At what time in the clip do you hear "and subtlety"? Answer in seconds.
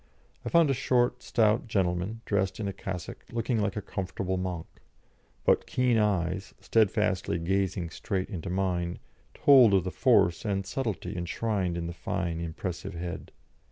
10.43-11.15